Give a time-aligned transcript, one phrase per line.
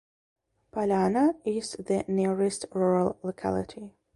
[0.73, 3.91] Polyana is the nearest rural locality.